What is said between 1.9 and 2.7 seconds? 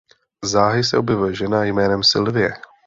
Sylvie.